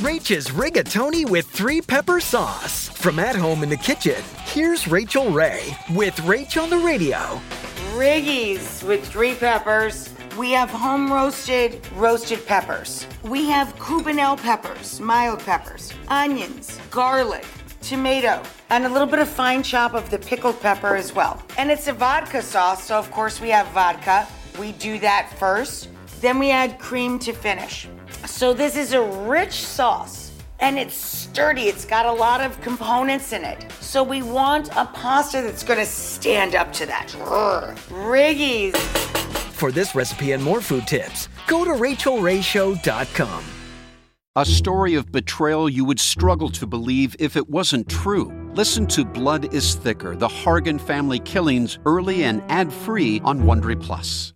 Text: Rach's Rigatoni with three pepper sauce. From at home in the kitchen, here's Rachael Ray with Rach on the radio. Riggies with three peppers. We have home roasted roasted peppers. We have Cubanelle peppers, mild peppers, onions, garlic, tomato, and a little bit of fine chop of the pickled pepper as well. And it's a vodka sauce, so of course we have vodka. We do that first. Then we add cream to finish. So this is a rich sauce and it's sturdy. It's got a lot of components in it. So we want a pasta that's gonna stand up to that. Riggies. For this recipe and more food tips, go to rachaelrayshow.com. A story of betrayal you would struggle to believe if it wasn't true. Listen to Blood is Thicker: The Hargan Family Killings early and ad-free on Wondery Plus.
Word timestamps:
Rach's 0.00 0.50
Rigatoni 0.50 1.28
with 1.28 1.48
three 1.48 1.80
pepper 1.80 2.20
sauce. 2.20 2.88
From 2.88 3.18
at 3.18 3.34
home 3.34 3.64
in 3.64 3.68
the 3.68 3.76
kitchen, 3.76 4.22
here's 4.44 4.86
Rachael 4.86 5.30
Ray 5.32 5.76
with 5.92 6.14
Rach 6.18 6.62
on 6.62 6.70
the 6.70 6.78
radio. 6.78 7.18
Riggies 7.94 8.84
with 8.84 9.04
three 9.04 9.34
peppers. 9.34 10.08
We 10.36 10.52
have 10.52 10.70
home 10.70 11.12
roasted 11.12 11.84
roasted 11.96 12.46
peppers. 12.46 13.08
We 13.24 13.48
have 13.48 13.74
Cubanelle 13.74 14.40
peppers, 14.40 15.00
mild 15.00 15.40
peppers, 15.40 15.92
onions, 16.06 16.78
garlic, 16.92 17.44
tomato, 17.82 18.40
and 18.70 18.86
a 18.86 18.88
little 18.88 19.08
bit 19.08 19.18
of 19.18 19.28
fine 19.28 19.64
chop 19.64 19.94
of 19.94 20.08
the 20.10 20.18
pickled 20.20 20.60
pepper 20.60 20.94
as 20.94 21.12
well. 21.12 21.42
And 21.56 21.72
it's 21.72 21.88
a 21.88 21.92
vodka 21.92 22.40
sauce, 22.40 22.84
so 22.84 22.96
of 22.96 23.10
course 23.10 23.40
we 23.40 23.48
have 23.48 23.66
vodka. 23.72 24.28
We 24.60 24.70
do 24.72 25.00
that 25.00 25.34
first. 25.40 25.88
Then 26.20 26.38
we 26.38 26.50
add 26.50 26.78
cream 26.78 27.18
to 27.20 27.32
finish. 27.32 27.88
So 28.26 28.52
this 28.52 28.76
is 28.76 28.92
a 28.92 29.02
rich 29.02 29.64
sauce 29.64 30.32
and 30.60 30.78
it's 30.78 30.96
sturdy. 30.96 31.62
It's 31.62 31.84
got 31.84 32.06
a 32.06 32.12
lot 32.12 32.40
of 32.40 32.60
components 32.60 33.32
in 33.32 33.44
it. 33.44 33.70
So 33.80 34.02
we 34.02 34.22
want 34.22 34.68
a 34.76 34.86
pasta 34.86 35.42
that's 35.42 35.62
gonna 35.62 35.86
stand 35.86 36.54
up 36.56 36.72
to 36.74 36.86
that. 36.86 37.08
Riggies. 37.88 38.76
For 39.52 39.70
this 39.70 39.94
recipe 39.94 40.32
and 40.32 40.42
more 40.42 40.60
food 40.60 40.86
tips, 40.86 41.28
go 41.46 41.64
to 41.64 41.70
rachaelrayshow.com. 41.70 43.44
A 44.36 44.44
story 44.44 44.94
of 44.94 45.10
betrayal 45.10 45.68
you 45.68 45.84
would 45.84 45.98
struggle 45.98 46.48
to 46.50 46.66
believe 46.66 47.16
if 47.18 47.36
it 47.36 47.48
wasn't 47.48 47.88
true. 47.88 48.32
Listen 48.54 48.86
to 48.88 49.04
Blood 49.04 49.52
is 49.52 49.74
Thicker: 49.74 50.16
The 50.16 50.28
Hargan 50.28 50.80
Family 50.80 51.18
Killings 51.20 51.78
early 51.86 52.24
and 52.24 52.42
ad-free 52.48 53.20
on 53.24 53.42
Wondery 53.42 53.80
Plus. 53.80 54.26